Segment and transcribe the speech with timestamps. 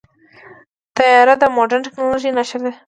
[0.95, 2.71] طیاره د مدرن ټیکنالوژۍ نښه ده.